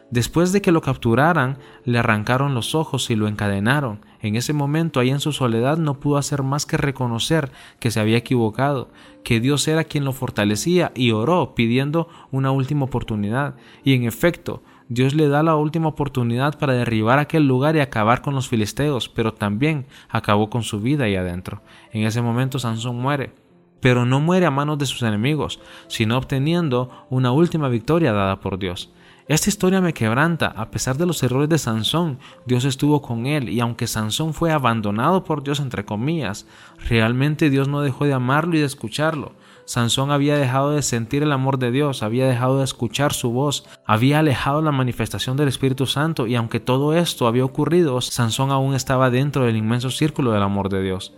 Después 0.10 0.54
de 0.54 0.62
que 0.62 0.72
lo 0.72 0.82
capturaran, 0.82 1.58
le 1.84 2.00
arrancaron 2.00 2.54
los 2.54 2.76
ojos 2.76 3.10
y 3.10 3.16
lo 3.16 3.28
encadenaron. 3.28 4.06
En 4.22 4.38
ese 4.38 4.54
momento, 4.54 5.02
ahí 5.02 5.10
en 5.10 5.20
su 5.20 5.34
soledad, 5.34 5.78
no 5.78 6.00
pudo 6.00 6.18
hacer 6.18 6.44
más 6.44 6.66
que 6.66 6.78
reconocer 6.78 7.52
que 7.80 7.92
se 7.92 8.00
había 8.00 8.16
equivocado, 8.16 8.90
que 9.26 9.42
Dios 9.42 9.68
era 9.68 9.84
quien 9.84 10.06
lo 10.06 10.14
fortalecía 10.14 10.94
y 10.96 11.12
oró 11.12 11.56
pidiendo 11.56 12.08
una 12.32 12.52
última 12.52 12.86
oportunidad. 12.86 13.56
Y 13.84 13.96
en 13.96 14.06
efecto, 14.06 14.64
Dios 14.88 15.14
le 15.14 15.28
da 15.28 15.44
la 15.44 15.58
última 15.58 15.90
oportunidad 15.90 16.58
para 16.58 16.74
derribar 16.74 17.20
aquel 17.20 17.46
lugar 17.46 17.76
y 17.76 17.82
acabar 17.82 18.22
con 18.22 18.34
los 18.34 18.48
filisteos, 18.48 19.10
pero 19.10 19.34
también 19.34 19.88
acabó 20.08 20.50
con 20.50 20.64
su 20.64 20.80
vida 20.80 21.04
ahí 21.04 21.18
adentro. 21.18 21.62
En 21.92 22.04
ese 22.04 22.22
momento 22.22 22.60
Sansón 22.60 22.96
muere 22.98 23.34
pero 23.80 24.06
no 24.06 24.20
muere 24.20 24.46
a 24.46 24.52
manos 24.52 24.78
de 24.78 24.86
sus 24.86 25.04
enemigos, 25.04 25.60
sino 25.88 26.18
obteniendo 26.18 26.90
una 27.10 27.32
última 27.32 27.70
victoria 27.70 28.14
dada 28.14 28.40
por 28.40 28.58
Dios. 28.60 28.92
Esta 29.28 29.50
historia 29.50 29.82
me 29.82 29.94
quebranta, 29.94 30.48
a 30.48 30.72
pesar 30.72 30.96
de 30.96 31.06
los 31.06 31.22
errores 31.22 31.50
de 31.50 31.58
Sansón, 31.58 32.18
Dios 32.46 32.64
estuvo 32.64 33.02
con 33.02 33.26
él 33.26 33.50
y 33.50 33.60
aunque 33.60 33.86
Sansón 33.86 34.34
fue 34.34 34.54
abandonado 34.54 35.26
por 35.26 35.44
Dios 35.44 35.60
entre 35.60 35.84
comillas, 35.84 36.48
realmente 36.88 37.50
Dios 37.50 37.68
no 37.68 37.82
dejó 37.82 38.06
de 38.06 38.14
amarlo 38.14 38.56
y 38.56 38.60
de 38.60 38.66
escucharlo. 38.66 39.34
Sansón 39.66 40.12
había 40.12 40.38
dejado 40.38 40.72
de 40.72 40.82
sentir 40.82 41.24
el 41.24 41.34
amor 41.34 41.60
de 41.60 41.72
Dios, 41.72 42.04
había 42.04 42.26
dejado 42.26 42.60
de 42.60 42.64
escuchar 42.64 43.12
su 43.12 43.32
voz, 43.32 43.66
había 43.86 44.20
alejado 44.20 44.62
la 44.62 44.72
manifestación 44.72 45.36
del 45.36 45.50
Espíritu 45.50 45.88
Santo 45.88 46.26
y 46.26 46.36
aunque 46.36 46.62
todo 46.62 46.94
esto 46.94 47.28
había 47.28 47.44
ocurrido, 47.44 48.00
Sansón 48.00 48.52
aún 48.52 48.76
estaba 48.76 49.10
dentro 49.10 49.44
del 49.44 49.58
inmenso 49.58 49.92
círculo 49.92 50.32
del 50.32 50.44
amor 50.44 50.70
de 50.70 50.84
Dios. 50.84 51.12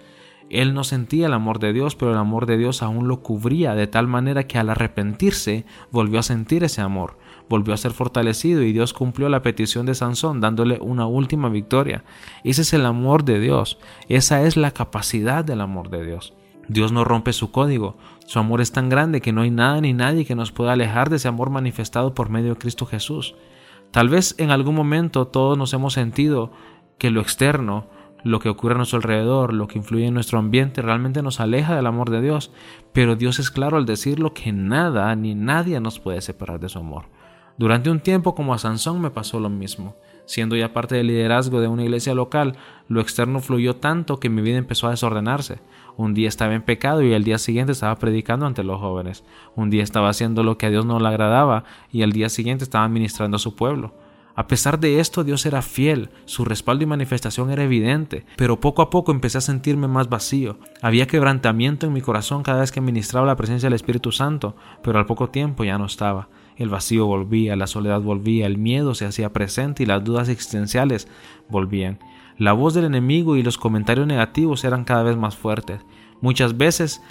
Él 0.49 0.73
no 0.73 0.83
sentía 0.83 1.27
el 1.27 1.33
amor 1.33 1.59
de 1.59 1.73
Dios, 1.73 1.95
pero 1.95 2.11
el 2.11 2.17
amor 2.17 2.47
de 2.47 2.57
Dios 2.57 2.81
aún 2.81 3.07
lo 3.07 3.21
cubría 3.21 3.75
de 3.75 3.87
tal 3.87 4.07
manera 4.07 4.47
que 4.47 4.57
al 4.57 4.69
arrepentirse 4.69 5.65
volvió 5.91 6.19
a 6.19 6.23
sentir 6.23 6.63
ese 6.63 6.81
amor, 6.81 7.17
volvió 7.47 7.73
a 7.73 7.77
ser 7.77 7.91
fortalecido 7.91 8.63
y 8.63 8.73
Dios 8.73 8.93
cumplió 8.93 9.29
la 9.29 9.43
petición 9.43 9.85
de 9.85 9.93
Sansón 9.93 10.41
dándole 10.41 10.79
una 10.81 11.05
última 11.05 11.49
victoria. 11.49 12.03
Ese 12.43 12.63
es 12.63 12.73
el 12.73 12.85
amor 12.85 13.23
de 13.25 13.39
Dios, 13.39 13.77
esa 14.07 14.41
es 14.41 14.57
la 14.57 14.71
capacidad 14.71 15.45
del 15.45 15.61
amor 15.61 15.89
de 15.89 16.03
Dios. 16.03 16.33
Dios 16.67 16.91
no 16.91 17.03
rompe 17.03 17.33
su 17.33 17.51
código, 17.51 17.97
su 18.25 18.39
amor 18.39 18.61
es 18.61 18.71
tan 18.71 18.89
grande 18.89 19.21
que 19.21 19.33
no 19.33 19.41
hay 19.41 19.51
nada 19.51 19.81
ni 19.81 19.93
nadie 19.93 20.25
que 20.25 20.35
nos 20.35 20.51
pueda 20.51 20.73
alejar 20.73 21.09
de 21.09 21.17
ese 21.17 21.27
amor 21.27 21.49
manifestado 21.49 22.13
por 22.13 22.29
medio 22.29 22.53
de 22.53 22.59
Cristo 22.59 22.85
Jesús. 22.85 23.35
Tal 23.91 24.09
vez 24.09 24.35
en 24.37 24.51
algún 24.51 24.75
momento 24.75 25.27
todos 25.27 25.57
nos 25.57 25.73
hemos 25.73 25.93
sentido 25.93 26.51
que 26.99 27.09
lo 27.09 27.21
externo, 27.21 27.87
lo 28.23 28.39
que 28.39 28.49
ocurre 28.49 28.75
a 28.75 28.77
nuestro 28.77 28.97
alrededor, 28.97 29.53
lo 29.53 29.67
que 29.67 29.77
influye 29.77 30.07
en 30.07 30.13
nuestro 30.13 30.39
ambiente, 30.39 30.81
realmente 30.81 31.21
nos 31.21 31.39
aleja 31.39 31.75
del 31.75 31.87
amor 31.87 32.09
de 32.09 32.21
Dios. 32.21 32.51
Pero 32.93 33.15
Dios 33.15 33.39
es 33.39 33.51
claro 33.51 33.77
al 33.77 33.85
decirlo 33.85 34.33
que 34.33 34.51
nada 34.51 35.15
ni 35.15 35.35
nadie 35.35 35.79
nos 35.79 35.99
puede 35.99 36.21
separar 36.21 36.59
de 36.59 36.69
su 36.69 36.79
amor. 36.79 37.05
Durante 37.57 37.89
un 37.89 37.99
tiempo 37.99 38.35
como 38.35 38.53
a 38.53 38.57
Sansón 38.57 39.01
me 39.01 39.11
pasó 39.11 39.39
lo 39.39 39.49
mismo. 39.49 39.95
Siendo 40.25 40.55
ya 40.55 40.73
parte 40.73 40.95
del 40.95 41.07
liderazgo 41.07 41.59
de 41.59 41.67
una 41.67 41.83
iglesia 41.83 42.13
local, 42.13 42.55
lo 42.87 43.01
externo 43.01 43.39
fluyó 43.39 43.75
tanto 43.77 44.19
que 44.19 44.29
mi 44.29 44.41
vida 44.41 44.57
empezó 44.57 44.87
a 44.87 44.91
desordenarse. 44.91 45.59
Un 45.97 46.13
día 46.13 46.29
estaba 46.29 46.53
en 46.53 46.61
pecado 46.61 47.01
y 47.01 47.11
el 47.11 47.23
día 47.25 47.37
siguiente 47.37 47.73
estaba 47.73 47.97
predicando 47.97 48.45
ante 48.45 48.63
los 48.63 48.79
jóvenes. 48.79 49.25
Un 49.55 49.69
día 49.69 49.83
estaba 49.83 50.07
haciendo 50.07 50.43
lo 50.43 50.57
que 50.57 50.67
a 50.67 50.69
Dios 50.69 50.85
no 50.85 50.99
le 50.99 51.07
agradaba 51.09 51.65
y 51.91 52.03
el 52.03 52.13
día 52.13 52.29
siguiente 52.29 52.63
estaba 52.63 52.87
ministrando 52.87 53.35
a 53.35 53.39
su 53.39 53.55
pueblo. 53.55 53.93
A 54.39 54.47
pesar 54.47 54.79
de 54.79 55.01
esto, 55.01 55.25
Dios 55.25 55.45
era 55.45 55.61
fiel, 55.61 56.11
su 56.23 56.45
respaldo 56.45 56.85
y 56.85 56.87
manifestación 56.87 57.51
era 57.51 57.65
evidente, 57.65 58.23
pero 58.37 58.61
poco 58.61 58.81
a 58.81 58.89
poco 58.89 59.11
empecé 59.11 59.37
a 59.37 59.41
sentirme 59.41 59.89
más 59.89 60.07
vacío. 60.07 60.59
Había 60.81 61.07
quebrantamiento 61.07 61.85
en 61.85 61.91
mi 61.91 61.99
corazón 61.99 62.41
cada 62.41 62.61
vez 62.61 62.71
que 62.71 62.79
ministraba 62.79 63.27
la 63.27 63.35
presencia 63.35 63.67
del 63.67 63.75
Espíritu 63.75 64.13
Santo, 64.13 64.55
pero 64.81 64.97
al 64.97 65.05
poco 65.05 65.29
tiempo 65.29 65.65
ya 65.65 65.77
no 65.77 65.87
estaba. 65.87 66.29
El 66.55 66.69
vacío 66.69 67.05
volvía, 67.05 67.57
la 67.57 67.67
soledad 67.67 67.99
volvía, 67.99 68.45
el 68.45 68.57
miedo 68.57 68.95
se 68.95 69.05
hacía 69.05 69.33
presente 69.33 69.83
y 69.83 69.85
las 69.85 70.05
dudas 70.05 70.29
existenciales 70.29 71.09
volvían. 71.49 71.99
La 72.37 72.53
voz 72.53 72.73
del 72.73 72.85
enemigo 72.85 73.35
y 73.35 73.43
los 73.43 73.57
comentarios 73.57 74.07
negativos 74.07 74.63
eran 74.63 74.85
cada 74.85 75.03
vez 75.03 75.17
más 75.17 75.35
fuertes. 75.35 75.81
Muchas 76.21 76.55
veces, 76.55 77.01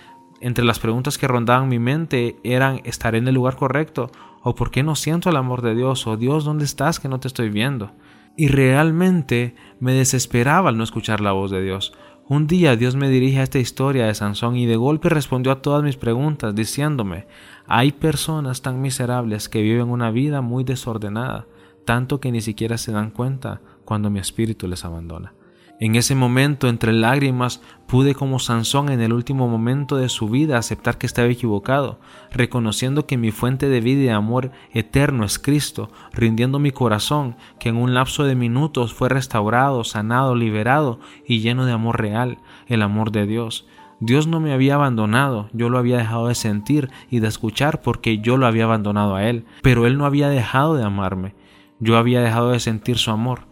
entre 0.40 0.64
las 0.64 0.78
preguntas 0.78 1.18
que 1.18 1.28
rondaban 1.28 1.68
mi 1.68 1.78
mente 1.78 2.36
eran 2.42 2.80
¿estaré 2.84 3.18
en 3.18 3.28
el 3.28 3.34
lugar 3.34 3.56
correcto? 3.56 4.10
¿O 4.42 4.54
por 4.54 4.70
qué 4.70 4.82
no 4.82 4.94
siento 4.94 5.30
el 5.30 5.36
amor 5.36 5.62
de 5.62 5.74
Dios? 5.74 6.06
¿O 6.06 6.16
Dios, 6.16 6.44
¿dónde 6.44 6.64
estás 6.64 7.00
que 7.00 7.08
no 7.08 7.20
te 7.20 7.28
estoy 7.28 7.50
viendo? 7.50 7.92
Y 8.36 8.48
realmente 8.48 9.54
me 9.80 9.92
desesperaba 9.92 10.68
al 10.68 10.76
no 10.76 10.84
escuchar 10.84 11.20
la 11.20 11.32
voz 11.32 11.50
de 11.50 11.62
Dios. 11.62 11.92
Un 12.28 12.46
día 12.46 12.76
Dios 12.76 12.94
me 12.94 13.08
dirige 13.08 13.40
a 13.40 13.42
esta 13.42 13.58
historia 13.58 14.06
de 14.06 14.14
Sansón 14.14 14.56
y 14.56 14.66
de 14.66 14.76
golpe 14.76 15.08
respondió 15.08 15.50
a 15.50 15.62
todas 15.62 15.82
mis 15.82 15.96
preguntas 15.96 16.54
diciéndome, 16.54 17.26
hay 17.66 17.92
personas 17.92 18.60
tan 18.60 18.82
miserables 18.82 19.48
que 19.48 19.62
viven 19.62 19.88
una 19.88 20.10
vida 20.10 20.42
muy 20.42 20.62
desordenada, 20.62 21.46
tanto 21.86 22.20
que 22.20 22.30
ni 22.30 22.42
siquiera 22.42 22.76
se 22.76 22.92
dan 22.92 23.10
cuenta 23.10 23.62
cuando 23.86 24.10
mi 24.10 24.18
espíritu 24.18 24.68
les 24.68 24.84
abandona. 24.84 25.32
En 25.80 25.94
ese 25.94 26.16
momento, 26.16 26.68
entre 26.68 26.92
lágrimas, 26.92 27.62
pude 27.86 28.16
como 28.16 28.40
Sansón 28.40 28.88
en 28.88 29.00
el 29.00 29.12
último 29.12 29.46
momento 29.46 29.96
de 29.96 30.08
su 30.08 30.28
vida 30.28 30.58
aceptar 30.58 30.98
que 30.98 31.06
estaba 31.06 31.28
equivocado, 31.28 32.00
reconociendo 32.32 33.06
que 33.06 33.16
mi 33.16 33.30
fuente 33.30 33.68
de 33.68 33.80
vida 33.80 34.00
y 34.00 34.04
de 34.06 34.10
amor 34.10 34.50
eterno 34.72 35.24
es 35.24 35.38
Cristo, 35.38 35.88
rindiendo 36.12 36.58
mi 36.58 36.72
corazón, 36.72 37.36
que 37.60 37.68
en 37.68 37.76
un 37.76 37.94
lapso 37.94 38.24
de 38.24 38.34
minutos 38.34 38.92
fue 38.92 39.08
restaurado, 39.08 39.84
sanado, 39.84 40.34
liberado 40.34 40.98
y 41.24 41.40
lleno 41.40 41.64
de 41.64 41.72
amor 41.72 42.00
real, 42.00 42.38
el 42.66 42.82
amor 42.82 43.12
de 43.12 43.26
Dios. 43.26 43.68
Dios 44.00 44.26
no 44.26 44.40
me 44.40 44.52
había 44.52 44.74
abandonado, 44.74 45.48
yo 45.52 45.68
lo 45.68 45.78
había 45.78 45.98
dejado 45.98 46.26
de 46.26 46.34
sentir 46.34 46.90
y 47.08 47.20
de 47.20 47.28
escuchar 47.28 47.82
porque 47.82 48.18
yo 48.18 48.36
lo 48.36 48.46
había 48.46 48.64
abandonado 48.64 49.14
a 49.14 49.28
Él, 49.28 49.44
pero 49.62 49.86
Él 49.86 49.96
no 49.96 50.06
había 50.06 50.28
dejado 50.28 50.74
de 50.74 50.82
amarme, 50.82 51.34
yo 51.78 51.96
había 51.96 52.20
dejado 52.20 52.50
de 52.50 52.58
sentir 52.58 52.98
su 52.98 53.12
amor 53.12 53.46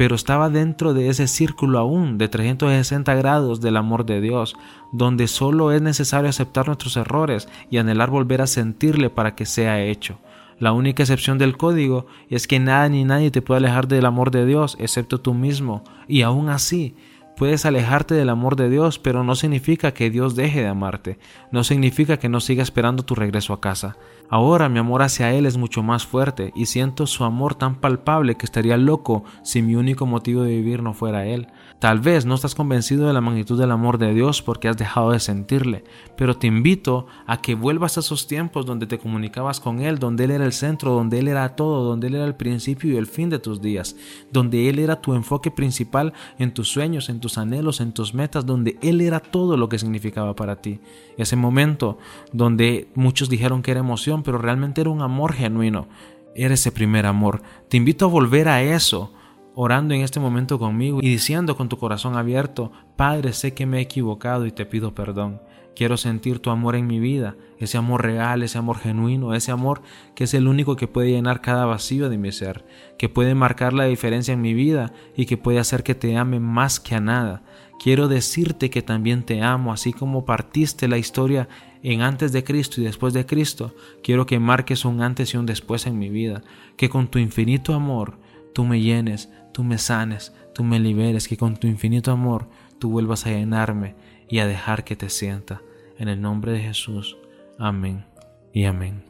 pero 0.00 0.14
estaba 0.14 0.48
dentro 0.48 0.94
de 0.94 1.10
ese 1.10 1.26
círculo 1.26 1.78
aún 1.78 2.16
de 2.16 2.26
360 2.26 3.14
grados 3.16 3.60
del 3.60 3.76
amor 3.76 4.06
de 4.06 4.22
Dios, 4.22 4.56
donde 4.92 5.28
solo 5.28 5.72
es 5.72 5.82
necesario 5.82 6.30
aceptar 6.30 6.68
nuestros 6.68 6.96
errores 6.96 7.50
y 7.70 7.76
anhelar 7.76 8.08
volver 8.08 8.40
a 8.40 8.46
sentirle 8.46 9.10
para 9.10 9.34
que 9.34 9.44
sea 9.44 9.82
hecho. 9.82 10.18
La 10.58 10.72
única 10.72 11.02
excepción 11.02 11.36
del 11.36 11.58
código 11.58 12.06
es 12.30 12.46
que 12.46 12.58
nada 12.58 12.88
ni 12.88 13.04
nadie 13.04 13.30
te 13.30 13.42
puede 13.42 13.58
alejar 13.58 13.88
del 13.88 14.06
amor 14.06 14.30
de 14.30 14.46
Dios 14.46 14.74
excepto 14.80 15.20
tú 15.20 15.34
mismo, 15.34 15.84
y 16.08 16.22
aún 16.22 16.48
así, 16.48 16.94
Puedes 17.36 17.64
alejarte 17.64 18.14
del 18.14 18.28
amor 18.28 18.56
de 18.56 18.68
Dios, 18.68 18.98
pero 18.98 19.24
no 19.24 19.34
significa 19.34 19.92
que 19.92 20.10
Dios 20.10 20.36
deje 20.36 20.60
de 20.60 20.68
amarte, 20.68 21.18
no 21.50 21.64
significa 21.64 22.18
que 22.18 22.28
no 22.28 22.40
siga 22.40 22.62
esperando 22.62 23.02
tu 23.02 23.14
regreso 23.14 23.52
a 23.52 23.60
casa. 23.60 23.96
Ahora 24.28 24.68
mi 24.68 24.78
amor 24.78 25.02
hacia 25.02 25.32
Él 25.32 25.46
es 25.46 25.56
mucho 25.56 25.82
más 25.82 26.06
fuerte 26.06 26.52
y 26.54 26.66
siento 26.66 27.06
su 27.06 27.24
amor 27.24 27.54
tan 27.54 27.76
palpable 27.76 28.36
que 28.36 28.44
estaría 28.44 28.76
loco 28.76 29.24
si 29.42 29.62
mi 29.62 29.74
único 29.74 30.06
motivo 30.06 30.42
de 30.42 30.50
vivir 30.50 30.82
no 30.82 30.92
fuera 30.92 31.26
Él. 31.26 31.48
Tal 31.80 31.98
vez 31.98 32.26
no 32.26 32.34
estás 32.34 32.54
convencido 32.54 33.06
de 33.06 33.14
la 33.14 33.22
magnitud 33.22 33.58
del 33.58 33.70
amor 33.70 33.96
de 33.96 34.12
Dios 34.12 34.42
porque 34.42 34.68
has 34.68 34.76
dejado 34.76 35.12
de 35.12 35.18
sentirle, 35.18 35.82
pero 36.14 36.36
te 36.36 36.46
invito 36.46 37.06
a 37.26 37.40
que 37.40 37.54
vuelvas 37.54 37.96
a 37.96 38.00
esos 38.00 38.26
tiempos 38.26 38.66
donde 38.66 38.86
te 38.86 38.98
comunicabas 38.98 39.60
con 39.60 39.80
Él, 39.80 39.98
donde 39.98 40.24
Él 40.24 40.32
era 40.32 40.44
el 40.44 40.52
centro, 40.52 40.92
donde 40.92 41.18
Él 41.18 41.28
era 41.28 41.56
todo, 41.56 41.84
donde 41.84 42.08
Él 42.08 42.16
era 42.16 42.26
el 42.26 42.34
principio 42.34 42.92
y 42.92 42.98
el 42.98 43.06
fin 43.06 43.30
de 43.30 43.38
tus 43.38 43.62
días, 43.62 43.96
donde 44.30 44.68
Él 44.68 44.78
era 44.78 45.00
tu 45.00 45.14
enfoque 45.14 45.50
principal 45.50 46.12
en 46.38 46.52
tus 46.52 46.68
sueños, 46.68 47.08
en 47.08 47.18
tus 47.18 47.38
anhelos, 47.38 47.80
en 47.80 47.92
tus 47.92 48.12
metas, 48.12 48.44
donde 48.44 48.76
Él 48.82 49.00
era 49.00 49.18
todo 49.18 49.56
lo 49.56 49.70
que 49.70 49.78
significaba 49.78 50.36
para 50.36 50.56
ti. 50.56 50.80
Ese 51.16 51.36
momento 51.36 51.96
donde 52.30 52.88
muchos 52.94 53.30
dijeron 53.30 53.62
que 53.62 53.70
era 53.70 53.80
emoción, 53.80 54.22
pero 54.22 54.36
realmente 54.36 54.82
era 54.82 54.90
un 54.90 55.00
amor 55.00 55.32
genuino. 55.32 55.88
Era 56.34 56.52
ese 56.52 56.72
primer 56.72 57.06
amor. 57.06 57.40
Te 57.70 57.78
invito 57.78 58.04
a 58.04 58.08
volver 58.08 58.48
a 58.48 58.62
eso 58.62 59.14
orando 59.62 59.92
en 59.92 60.00
este 60.00 60.20
momento 60.20 60.58
conmigo 60.58 61.00
y 61.02 61.08
diciendo 61.10 61.54
con 61.54 61.68
tu 61.68 61.76
corazón 61.76 62.16
abierto, 62.16 62.72
Padre, 62.96 63.34
sé 63.34 63.52
que 63.52 63.66
me 63.66 63.76
he 63.76 63.82
equivocado 63.82 64.46
y 64.46 64.52
te 64.52 64.64
pido 64.64 64.94
perdón. 64.94 65.42
Quiero 65.76 65.98
sentir 65.98 66.38
tu 66.38 66.48
amor 66.48 66.76
en 66.76 66.86
mi 66.86 66.98
vida, 66.98 67.36
ese 67.58 67.76
amor 67.76 68.02
real, 68.02 68.42
ese 68.42 68.56
amor 68.56 68.78
genuino, 68.78 69.34
ese 69.34 69.52
amor 69.52 69.82
que 70.14 70.24
es 70.24 70.32
el 70.32 70.48
único 70.48 70.76
que 70.76 70.88
puede 70.88 71.10
llenar 71.10 71.42
cada 71.42 71.66
vacío 71.66 72.08
de 72.08 72.16
mi 72.16 72.32
ser, 72.32 72.64
que 72.96 73.10
puede 73.10 73.34
marcar 73.34 73.74
la 73.74 73.84
diferencia 73.84 74.32
en 74.32 74.40
mi 74.40 74.54
vida 74.54 74.94
y 75.14 75.26
que 75.26 75.36
puede 75.36 75.58
hacer 75.58 75.82
que 75.82 75.94
te 75.94 76.16
ame 76.16 76.40
más 76.40 76.80
que 76.80 76.94
a 76.94 77.00
nada. 77.00 77.42
Quiero 77.82 78.08
decirte 78.08 78.70
que 78.70 78.80
también 78.80 79.24
te 79.24 79.42
amo, 79.42 79.74
así 79.74 79.92
como 79.92 80.24
partiste 80.24 80.88
la 80.88 80.96
historia 80.96 81.50
en 81.82 82.00
antes 82.00 82.32
de 82.32 82.44
Cristo 82.44 82.80
y 82.80 82.84
después 82.84 83.12
de 83.12 83.26
Cristo. 83.26 83.74
Quiero 84.02 84.24
que 84.24 84.38
marques 84.38 84.86
un 84.86 85.02
antes 85.02 85.34
y 85.34 85.36
un 85.36 85.44
después 85.44 85.86
en 85.86 85.98
mi 85.98 86.08
vida, 86.08 86.42
que 86.78 86.88
con 86.88 87.08
tu 87.08 87.18
infinito 87.18 87.74
amor 87.74 88.18
tú 88.52 88.64
me 88.64 88.80
llenes, 88.80 89.30
tú 89.52 89.64
me 89.64 89.78
sanes, 89.78 90.34
tú 90.54 90.64
me 90.64 90.78
liberes, 90.78 91.28
que 91.28 91.36
con 91.36 91.56
tu 91.56 91.66
infinito 91.66 92.12
amor 92.12 92.48
tú 92.78 92.90
vuelvas 92.90 93.26
a 93.26 93.30
llenarme 93.30 93.94
y 94.28 94.38
a 94.38 94.46
dejar 94.46 94.84
que 94.84 94.96
te 94.96 95.08
sienta. 95.08 95.62
En 95.98 96.08
el 96.08 96.20
nombre 96.20 96.52
de 96.52 96.60
Jesús. 96.60 97.18
Amén 97.58 98.06
y 98.54 98.64
amén. 98.64 99.04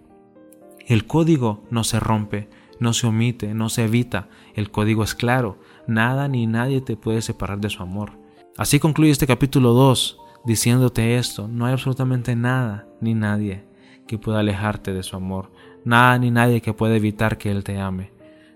El 0.86 1.06
código 1.06 1.62
no 1.70 1.84
se 1.84 2.00
rompe, 2.00 2.48
no 2.80 2.92
se 2.92 3.06
omite, 3.06 3.54
no 3.54 3.68
se 3.68 3.84
evita. 3.84 4.28
El 4.54 4.72
código 4.72 5.04
es 5.04 5.14
claro. 5.14 5.58
Nada 5.86 6.26
ni 6.26 6.46
nadie 6.46 6.80
te 6.80 6.96
puede 6.96 7.22
separar 7.22 7.60
de 7.60 7.70
su 7.70 7.82
amor. 7.82 8.12
Así 8.56 8.80
concluye 8.80 9.12
este 9.12 9.26
capítulo 9.26 9.72
2 9.72 10.18
diciéndote 10.44 11.16
esto. 11.16 11.46
No 11.46 11.66
hay 11.66 11.72
absolutamente 11.72 12.34
nada 12.34 12.88
ni 13.00 13.14
nadie 13.14 13.64
que 14.08 14.18
pueda 14.18 14.40
alejarte 14.40 14.92
de 14.92 15.04
su 15.04 15.14
amor. 15.14 15.52
Nada 15.84 16.18
ni 16.18 16.30
nadie 16.30 16.60
que 16.60 16.74
pueda 16.74 16.96
evitar 16.96 17.38
que 17.38 17.50
Él 17.50 17.62
te 17.62 17.78
ame. 17.78 18.10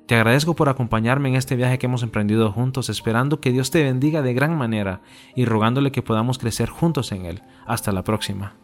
Te 0.06 0.16
agradezco 0.16 0.54
por 0.54 0.68
acompañarme 0.68 1.30
en 1.30 1.36
este 1.36 1.56
viaje 1.56 1.78
que 1.78 1.86
hemos 1.86 2.02
emprendido 2.02 2.52
juntos, 2.52 2.90
esperando 2.90 3.40
que 3.40 3.52
Dios 3.52 3.70
te 3.70 3.82
bendiga 3.82 4.20
de 4.20 4.34
gran 4.34 4.54
manera 4.56 5.00
y 5.34 5.46
rogándole 5.46 5.92
que 5.92 6.02
podamos 6.02 6.36
crecer 6.38 6.68
juntos 6.68 7.10
en 7.12 7.24
Él. 7.24 7.42
Hasta 7.66 7.90
la 7.90 8.04
próxima. 8.04 8.54